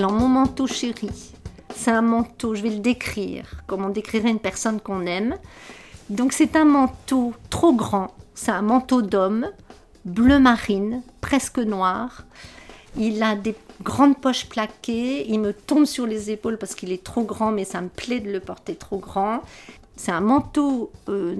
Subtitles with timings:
[0.00, 1.10] Alors mon manteau chéri,
[1.76, 5.36] c'est un manteau, je vais le décrire, comme on décrirait une personne qu'on aime.
[6.08, 9.50] Donc c'est un manteau trop grand, c'est un manteau d'homme,
[10.06, 12.24] bleu marine, presque noir.
[12.96, 17.04] Il a des grandes poches plaquées, il me tombe sur les épaules parce qu'il est
[17.04, 19.42] trop grand, mais ça me plaît de le porter trop grand.
[20.02, 21.36] C'est un manteau euh,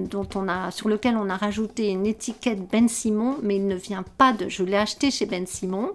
[0.69, 4.49] sur lequel on a rajouté une étiquette Ben Simon, mais il ne vient pas de.
[4.49, 5.93] Je l'ai acheté chez Ben Simon,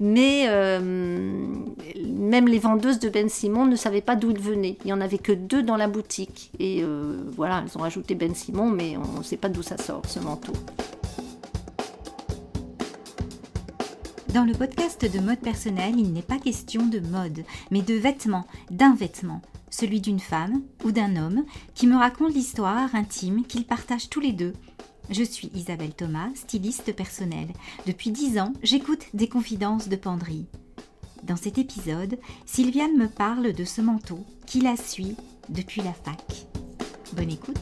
[0.00, 4.76] mais euh, même les vendeuses de Ben Simon ne savaient pas d'où il venait.
[4.82, 6.50] Il n'y en avait que deux dans la boutique.
[6.58, 9.78] Et euh, voilà, elles ont rajouté Ben Simon, mais on ne sait pas d'où ça
[9.78, 10.52] sort, ce manteau.
[14.34, 18.46] Dans le podcast de mode personnel, il n'est pas question de mode, mais de vêtements,
[18.72, 19.42] d'un vêtement,
[19.80, 21.44] celui d'une femme ou d'un homme,
[21.74, 24.52] qui me raconte l'histoire intime qu'ils partagent tous les deux.
[25.08, 27.48] Je suis Isabelle Thomas, styliste personnelle.
[27.86, 30.44] Depuis dix ans, j'écoute des confidences de penderie.
[31.22, 35.16] Dans cet épisode, Sylviane me parle de ce manteau qui la suit
[35.48, 36.46] depuis la fac.
[37.14, 37.56] Bonne écoute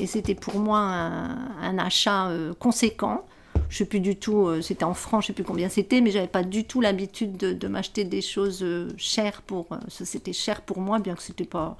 [0.00, 3.22] Et c'était pour moi un, achat euh, conséquent.
[3.70, 6.10] Je sais plus du tout, euh, c'était en francs, je sais plus combien c'était, mais
[6.10, 9.68] j'avais pas du tout l'habitude de, m'acheter des choses euh, chères pour.
[9.88, 11.76] c'était cher pour moi, bien que c'était pas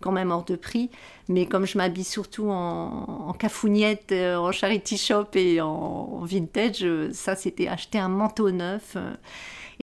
[0.00, 0.90] quand même hors de prix.
[1.28, 7.36] Mais comme je m'habille surtout en, en cafouniette, en charity shop et en vintage, ça
[7.36, 8.96] c'était acheter un manteau neuf.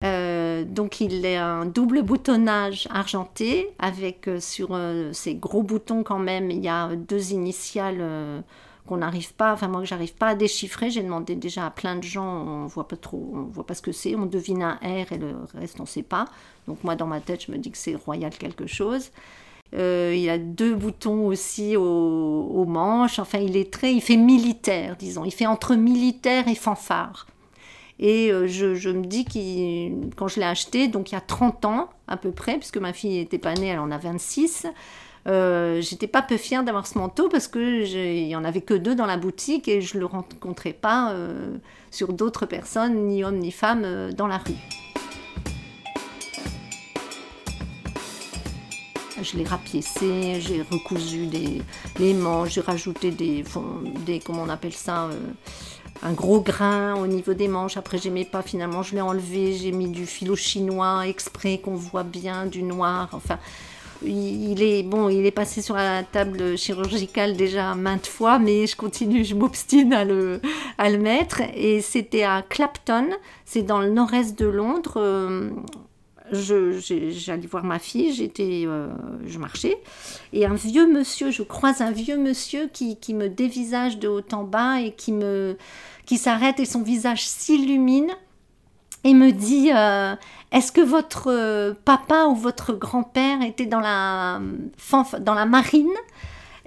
[0.03, 6.03] Euh, donc il est un double boutonnage argenté avec euh, sur euh, ces gros boutons
[6.03, 8.03] quand même il y a deux initiales
[8.87, 10.89] qu'on n'arrive pas, enfin moi que j'arrive pas à déchiffrer.
[10.89, 13.81] J'ai demandé déjà à plein de gens, on voit pas trop, on voit pas ce
[13.81, 16.25] que c'est, on devine un R et le reste on sait pas.
[16.67, 19.11] Donc moi dans ma tête je me dis que c'est royal quelque chose.
[19.73, 23.19] il y a deux boutons aussi aux, manches.
[23.19, 25.25] Enfin, il est très, il fait militaire, disons.
[25.25, 27.27] Il fait entre militaire et fanfare.
[27.99, 31.65] Et euh, je, me dis que quand je l'ai acheté, donc il y a 30
[31.65, 34.67] ans à peu près, puisque ma fille n'était pas née, elle en a 26,
[35.27, 38.95] euh, j'étais pas peu fière d'avoir ce manteau parce qu'il n'y en avait que deux
[38.95, 41.57] dans la boutique et je le rencontrais pas euh,
[41.91, 44.53] sur d'autres personnes, ni hommes ni femmes, dans la rue.
[49.21, 51.61] Je l'ai rapiécé, j'ai recousu des,
[51.99, 53.43] les manches, j'ai rajouté des,
[54.05, 55.09] des, comment on appelle ça,
[56.03, 57.77] un gros grain au niveau des manches.
[57.77, 58.41] Après, j'aimais pas.
[58.41, 59.53] Finalement, je l'ai enlevé.
[59.53, 63.09] J'ai mis du filo chinois exprès qu'on voit bien du noir.
[63.13, 63.39] Enfin,
[64.03, 65.09] il est bon.
[65.09, 69.23] Il est passé sur la table chirurgicale déjà maintes fois, mais je continue.
[69.23, 70.41] Je m'obstine à le,
[70.77, 71.41] à le mettre.
[71.55, 73.09] Et c'était à Clapton.
[73.45, 74.95] C'est dans le nord-est de Londres.
[74.97, 75.49] Euh,
[76.31, 78.87] j'allais voir ma fille, j'étais, euh,
[79.25, 79.77] je marchais,
[80.33, 84.21] et un vieux monsieur, je croise un vieux monsieur qui, qui me dévisage de haut
[84.31, 85.57] en bas et qui me,
[86.05, 88.09] qui s'arrête et son visage s'illumine
[89.03, 90.15] et me dit euh,
[90.55, 94.39] Est-ce que votre euh, papa ou votre grand-père était dans la,
[95.19, 95.91] dans la marine?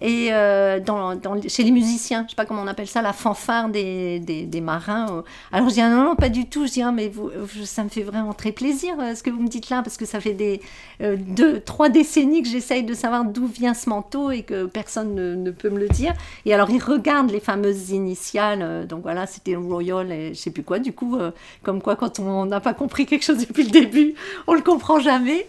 [0.00, 3.68] Et euh, dans, chez les musiciens, je sais pas comment on appelle ça, la fanfare
[3.68, 5.06] des, des, marins.
[5.10, 5.22] Euh.
[5.50, 6.66] Alors je dis ah non, non, pas du tout.
[6.66, 7.30] Je dis ah, mais vous,
[7.64, 10.04] ça me fait vraiment très plaisir euh, ce que vous me dites là, parce que
[10.04, 10.60] ça fait des
[11.00, 15.50] deux, trois décennies que j'essaye de savoir d'où vient ce manteau et que personne ne,
[15.50, 16.14] peut me le dire.
[16.44, 20.62] Et alors il regarde les fameuses initiales, donc voilà, c'était Royal et je sais plus
[20.62, 20.78] quoi.
[20.78, 21.18] Du coup,
[21.62, 24.14] comme quoi quand on n'a pas compris quelque chose depuis le début,
[24.46, 25.46] on le comprend jamais.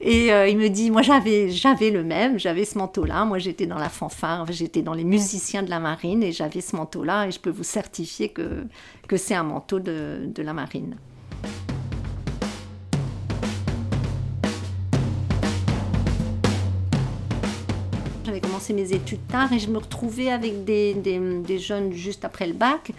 [0.00, 3.24] Et il me dit, moi j'avais, j'avais le même, j'avais ce manteau là.
[3.24, 6.74] Moi j'étais dans la fanfare, j'étais dans les musiciens de la marine et j'avais ce
[6.76, 8.64] manteau-là et je peux vous certifier que,
[9.08, 10.96] que c'est un manteau de, de la marine.
[18.24, 22.46] J'avais commencé mes études tard et je me retrouvais avec des, des, jeunes juste après
[22.46, 22.92] le bac.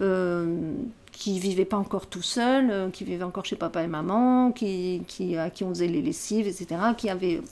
[0.00, 0.74] Euh,
[1.20, 5.02] qui vivaient pas encore tout seuls, euh, qui vivaient encore chez papa et maman, qui,
[5.06, 7.42] qui, à qui on faisait les lessives, etc., qui avaient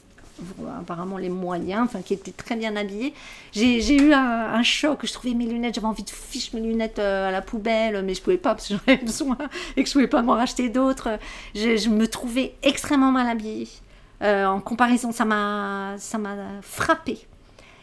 [0.80, 3.14] apparemment les moyens, enfin qui étaient très bien habillés.
[3.52, 7.28] J'ai eu un, choc, je trouvais mes lunettes, j'avais envie de ficher mes lunettes euh,
[7.28, 9.38] à la poubelle, mais je pouvais pas parce que j'en avais besoin
[9.76, 11.18] et que je pouvais pas m'en racheter d'autres.
[11.54, 13.68] Je, me trouvais extrêmement mal habillée.
[14.22, 15.96] Euh, en comparaison, ça m'a
[16.62, 17.18] frappé.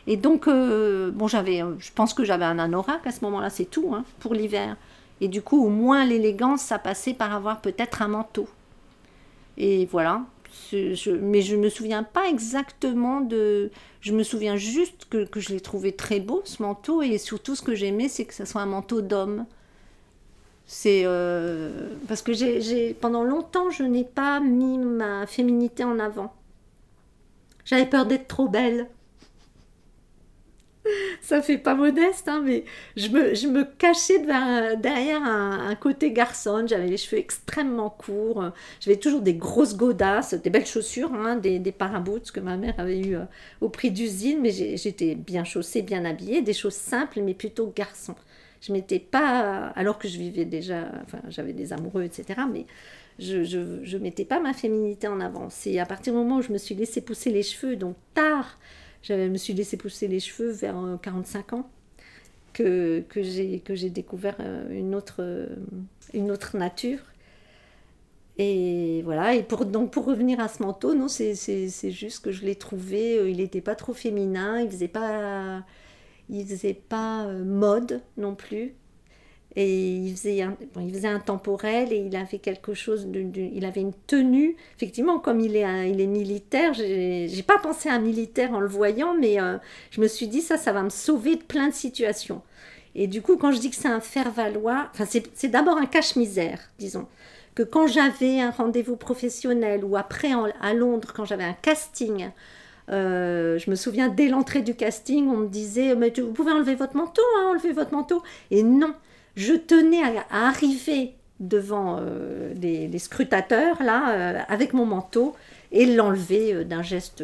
[0.07, 3.65] Et donc, euh, bon, j'avais, je pense que j'avais un anorak à ce moment-là, c'est
[3.65, 4.77] tout, hein, pour l'hiver.
[5.21, 8.47] Et du coup, au moins l'élégance, ça passait par avoir peut-être un manteau.
[9.57, 10.21] Et voilà,
[10.73, 13.71] mais je me souviens pas exactement de.
[14.01, 17.55] Je me souviens juste que, que je l'ai trouvé très beau ce manteau et surtout
[17.55, 19.45] ce que j'aimais c'est que ce soit un manteau d'homme.
[20.67, 26.33] C'est euh, parce que j'ai pendant longtemps je n'ai pas mis ma féminité en avant.
[27.65, 28.87] J'avais peur d'être trop belle.
[31.21, 32.63] ça fait pas modeste, hein, mais
[32.95, 36.65] je me, je me cachais derrière, un, côté garçon.
[36.67, 38.51] J'avais les cheveux extrêmement courts.
[38.79, 42.75] J'avais toujours des grosses godasses, des belles chaussures, hein, des, des paraboots que ma mère
[42.77, 43.25] avait eu euh,
[43.61, 48.15] au prix d'usine, mais j'étais bien chaussée, bien habillée, des choses simples, mais plutôt garçon.
[48.61, 52.65] Je m'étais pas, alors que je vivais déjà, enfin j'avais des amoureux, etc., mais
[53.19, 55.49] je, je, je mettais pas ma féminité en avant.
[55.49, 58.57] C'est à partir du moment où je me suis laissé pousser les cheveux, donc tard,
[59.07, 61.69] je me suis laissé pousser les cheveux vers 45 euh, ans
[62.53, 63.21] que, que
[63.75, 65.47] j'ai découvert euh, une autre, euh,
[66.13, 66.99] une autre nature.
[68.37, 72.43] Et voilà, et pour, donc pour revenir à ce manteau, non, c'est juste que je
[72.43, 75.63] l'ai trouvé, il n'était pas trop féminin, il faisait pas,
[76.29, 78.73] il faisait pas mode non plus.
[79.57, 84.57] Et il faisait, un, un temporel et il avait quelque chose, il avait une tenue.
[84.75, 88.67] Effectivement, comme il est, il est militaire, j'ai pas pensé à un militaire en le
[88.67, 89.57] voyant, mais euh,
[89.91, 92.41] je me suis dit ça, ça va me sauver de plein de situations.
[92.95, 96.59] Et du coup, quand je dis que c'est un faire-valoir, enfin, c'est d'abord un cache-misère,
[96.77, 97.07] disons.
[97.53, 100.31] Que quand j'avais un rendez-vous professionnel ou après
[100.61, 102.29] à Londres, quand j'avais un casting,
[102.89, 106.75] euh, je me souviens dès l'entrée du casting, on me disait mais vous pouvez enlever
[106.75, 108.21] votre manteau, hein, enlever votre manteau.
[108.51, 108.93] Et non,
[109.35, 115.35] je tenais à, arriver devant euh, les, scrutateurs, là, euh, avec mon manteau,
[115.71, 117.23] et l'enlever euh, d'un geste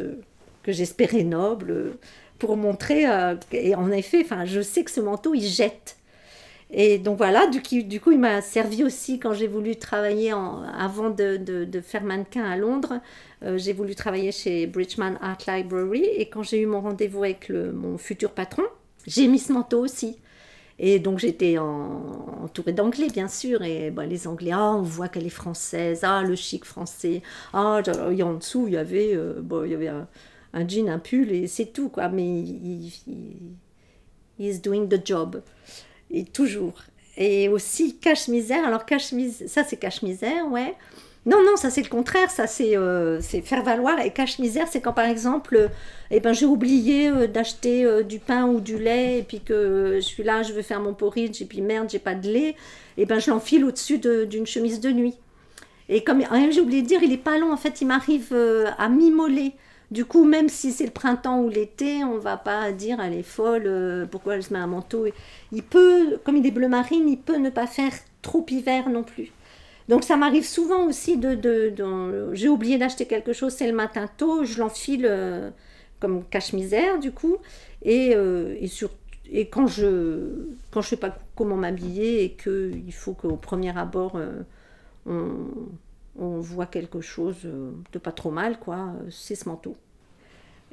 [0.62, 1.92] que j'espérais noble,
[2.38, 3.04] pour montrer,
[3.52, 5.96] et en effet, je sais que ce manteau, il jette.
[6.72, 7.60] Et donc voilà, du,
[8.00, 12.56] coup, il m'a servi aussi quand j'ai voulu travailler avant de, de, faire mannequin à
[12.56, 13.00] Londres.
[13.56, 17.70] j'ai voulu travailler chez Bridgman Art Library et quand j'ai eu mon rendez-vous avec le,
[17.70, 18.64] mon futur patron,
[19.06, 20.18] j'ai mis ce manteau aussi.
[20.78, 23.62] Et donc j'étais entourée d'anglais, bien sûr.
[23.62, 27.22] Et bah, les anglais, ah, on voit qu'elle est française, ah, le chic français.
[27.52, 30.08] Ah, et en dessous, il y avait, euh, il y avait un,
[30.68, 32.08] jean, un pull, et c'est tout, quoi.
[32.08, 33.56] Mais il, il,
[34.38, 35.42] is doing the job.
[36.10, 36.74] Et toujours.
[37.16, 38.66] Et aussi cache-misère.
[38.66, 40.74] Alors, cache-misère, ça c'est cache-misère, ouais.
[41.24, 44.00] Non, non, ça c'est le contraire, ça c'est euh, faire valoir.
[44.00, 45.68] Et cache-misère, c'est quand par exemple, euh,
[46.10, 50.06] eh ben, j'ai oublié euh, d'acheter du pain ou du lait, et puis que je
[50.06, 52.56] suis là, je veux faire mon porridge, et puis merde, j'ai pas de lait,
[52.96, 55.14] et ben je l'enfile au-dessus d'une chemise de nuit.
[55.88, 58.34] Et comme j'ai oublié de dire, il est pas long, en fait, il m'arrive
[58.78, 59.52] à m'immoler.
[59.92, 63.22] Du coup, même si c'est le printemps ou l'été, on va pas dire elle est
[63.22, 65.06] folle, pourquoi elle se met un manteau.
[65.52, 67.92] Il peut, comme il est bleu marine, il peut ne pas faire
[68.22, 69.32] trop hiver non plus.
[69.88, 71.74] Donc ça m'arrive souvent aussi de...
[72.32, 75.50] J'ai oublié d'acheter quelque chose, c'est le matin tôt, je l'enfile euh,
[76.00, 77.36] comme cache-misère du coup.
[77.82, 78.56] Et, euh,
[79.50, 84.40] quand je quand sais pas comment m'habiller et qu'il faut qu'au premier abord euh,
[85.06, 85.46] on,
[86.18, 87.38] on, voit quelque chose
[87.92, 89.76] de pas trop mal, quoi, c'est ce manteau.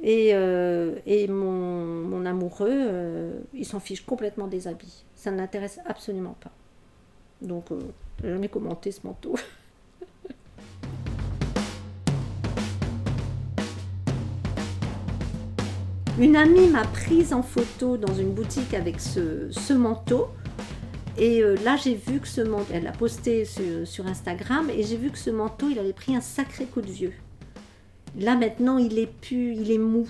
[0.02, 5.04] Et, et mon, mon, amoureux, il s'en fiche complètement des habits.
[5.14, 6.50] Ça ne l'intéresse absolument pas.
[7.42, 9.34] Donc je n'ai jamais commenté ce manteau.
[16.20, 20.28] Une amie m'a prise en photo dans une boutique avec ce, manteau.
[21.20, 24.96] Et euh, là, j'ai vu que ce manteau, elle l'a posté sur, Instagram, et j'ai
[24.96, 27.12] vu que ce manteau, il avait pris un sacré coup de vieux.
[28.18, 30.08] Là, maintenant, il est pu, il est mou.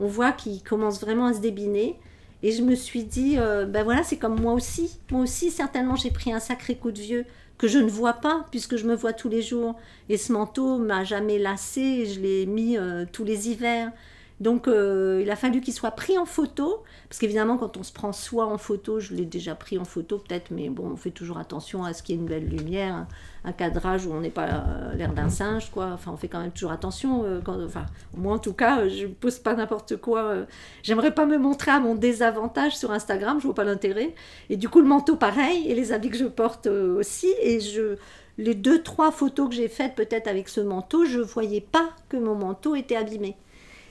[0.00, 1.96] On voit qu'il commence vraiment à se débiner.
[2.42, 4.98] Et je me suis dit, euh, ben voilà, c'est comme moi aussi.
[5.12, 7.24] Moi aussi, certainement, j'ai pris un sacré coup de vieux
[7.56, 9.76] que je ne vois pas puisque je me vois tous les jours.
[10.08, 13.92] Et ce manteau m'a jamais lassé, je l'ai mis euh, tous les hivers.
[14.40, 17.92] Donc euh, il a fallu qu'il soit pris en photo, parce qu'évidemment quand on se
[17.92, 21.10] prend soi en photo, je l'ai déjà pris en photo peut-être, mais bon, on fait
[21.10, 23.06] toujours attention à ce qu'il y ait une belle lumière,
[23.44, 25.90] un cadrage où on n'est pas euh, l'air d'un singe, quoi.
[25.92, 27.24] Enfin, on fait quand même toujours attention.
[27.24, 27.86] Euh, enfin,
[28.16, 30.34] moi en tout cas, je ne pose pas n'importe quoi.
[30.82, 34.14] J'aimerais pas me montrer à mon désavantage sur Instagram, je vois pas l'intérêt.
[34.50, 37.96] Et du coup, le manteau pareil, et les habits que je porte aussi, et je
[38.38, 42.16] les deux trois photos que j'ai faites peut-être avec ce manteau, je voyais pas que
[42.16, 43.36] mon manteau était abîmé.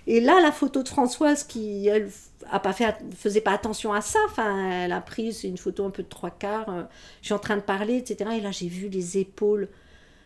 [0.08, 2.10] Et là, la photo de Françoise, qui, elle,
[2.50, 5.92] a pas fait, faisait pas attention à ça, enfin, elle a pris, une photo un
[5.92, 6.84] peu de trois quarts, euh,
[7.22, 8.32] je suis en train de parler, etc.
[8.38, 9.70] Et là, j'ai vu les épaules.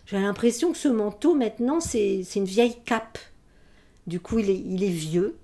[0.05, 3.17] J'ai l'impression que ce manteau, maintenant, c'est une vieille cape.
[4.07, 5.35] Du coup, il est, il est vieux.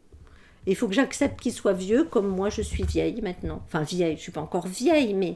[0.68, 3.62] il faut que j'accepte qu'il soit vieux, comme moi, je suis vieille maintenant.
[3.68, 5.36] Enfin, vieille, je suis pas encore vieille, mais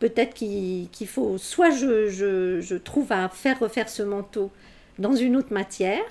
[0.00, 4.50] peut-être qu'il faut, soit je, je, je trouve à faire refaire ce manteau
[4.98, 6.02] dans une autre matière,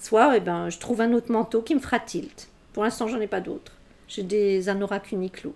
[0.00, 2.48] Soit eh ben, je trouve un autre manteau qui me fera tilt.
[2.72, 3.72] Pour l'instant, j'en ai pas d'autres.
[4.08, 5.54] J'ai des anoraks Uniqlo.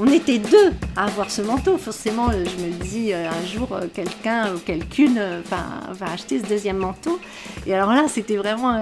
[0.00, 1.76] on était deux à avoir ce manteau.
[1.76, 5.20] Forcément, euh, je me dis euh, un jour quelqu'un ou quelqu'une
[5.50, 7.20] va, acheter ce deuxième manteau.
[7.66, 8.80] Et alors là, c'était vraiment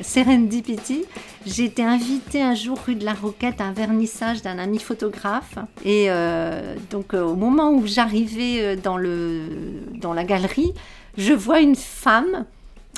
[0.00, 1.04] serendipity.
[1.46, 5.58] J'ai été invitée un jour rue de la Roquette à un vernissage d'un ami photographe.
[5.84, 6.08] Et
[6.90, 9.42] donc au moment où j'arrivais dans, le,
[10.00, 10.72] dans la galerie,
[11.16, 12.44] je vois une femme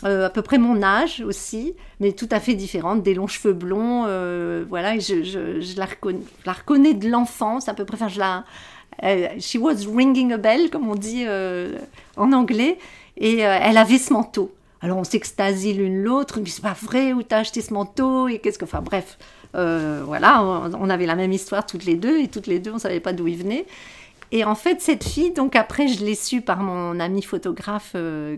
[0.04, 3.52] euh, à peu près mon âge aussi, mais tout à fait différente, des longs cheveux
[3.52, 8.08] blonds, euh, voilà, je, je, la reconnais, la reconnais de l'enfance, à peu près, enfin,
[8.08, 8.44] je la...
[9.04, 11.24] Euh, she was ringing a bell, comme on dit
[12.16, 12.78] en anglais,
[13.16, 14.52] et elle avait ce manteau.
[14.82, 18.40] Alors on s'extasie l'une l'autre, dit c'est pas vrai, où t'as acheté ce manteau, et
[18.40, 18.64] qu'est-ce que...
[18.64, 19.16] Enfin bref,
[19.54, 23.00] voilà, on, avait la même histoire toutes les deux, et toutes les deux, on savait
[23.00, 23.64] pas d'où il venait.
[24.32, 27.94] Et en fait, cette fille, donc après, je l'ai su par mon ami photographe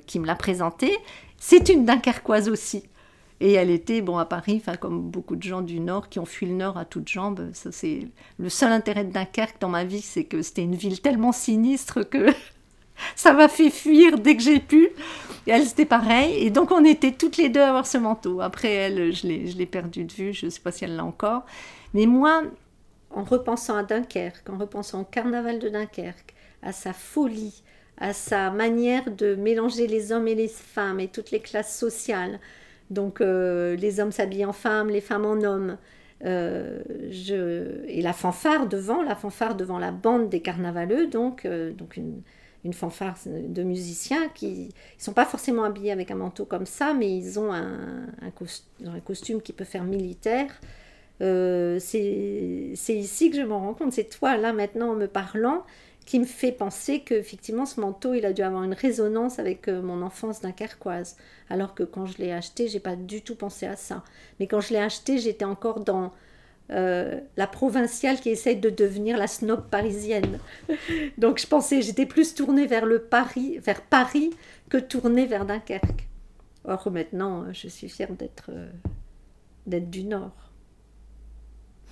[0.06, 0.94] qui me l'a présentée,
[1.38, 2.84] c'est une Dunkerquoise aussi.
[3.40, 6.46] Et elle était, bon, à Paris, comme beaucoup de gens du Nord qui ont fui
[6.46, 7.50] le Nord à toutes jambes.
[7.52, 8.08] Ça, c'est
[8.38, 12.02] le seul intérêt de Dunkerque dans ma vie, c'est que c'était une ville tellement sinistre
[12.02, 12.28] que
[13.16, 14.90] ça m'a fait fuir dès que j'ai pu.
[15.46, 16.34] Et elle, c'était pareil.
[16.38, 18.40] Et donc, on était toutes les deux à avoir ce manteau.
[18.40, 20.32] Après, elle, je l'ai, perdu de vue.
[20.32, 21.44] Je ne sais pas si elle l'a encore.
[21.92, 22.42] Mais moi,
[23.11, 27.62] en repensant à Dunkerque, en repensant au carnaval de Dunkerque, à sa folie,
[27.99, 32.40] à sa manière de mélanger les hommes et les femmes et toutes les classes sociales.
[32.90, 35.76] Donc euh, les hommes s'habillent en femmes, les femmes en hommes.
[36.25, 36.82] Euh.
[37.87, 42.23] Et la fanfare devant, la fanfare devant la bande des carnavaleux, donc, euh, donc une,
[42.64, 44.68] une, fanfare de musiciens qui
[44.99, 48.06] ne sont pas forcément habillés avec un manteau comme ça, mais ils ont un,
[49.04, 50.50] costume qui peut faire militaire.
[51.21, 55.64] c'est ici que je m'en rends compte, c'est toi là maintenant en me parlant,
[56.04, 59.68] qui me fait penser que effectivement ce manteau il a dû avoir une résonance avec
[59.68, 61.16] euh, mon enfance dunkerquoise
[61.49, 64.02] alors que quand je l'ai acheté j'ai pas du tout pensé à ça
[64.38, 66.12] mais quand je l'ai acheté j'étais encore dans
[66.71, 70.38] euh, la provinciale qui essaye de devenir la snob parisienne.
[71.18, 74.30] Donc je pensais j'étais plus tournée vers le Paris vers Paris
[74.71, 76.09] que tournée vers Dunkerque.
[76.64, 78.71] Or maintenant je suis fière d'être euh,
[79.66, 80.52] d'être du Nord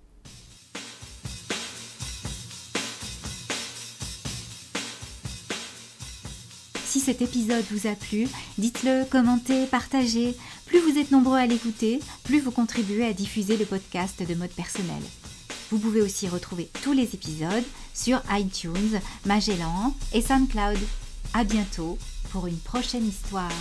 [6.97, 8.27] Si cet épisode vous a plu,
[8.57, 10.35] dites-le, commentez, partagez.
[10.65, 14.49] Plus vous êtes nombreux à l'écouter, plus vous contribuez à diffuser le podcast de mode
[14.53, 15.03] personnel.
[15.71, 20.79] Vous pouvez aussi retrouver tous les épisodes sur iTunes, Magellan et SoundCloud.
[21.35, 21.99] À bientôt
[22.31, 23.53] pour une prochaine histoire.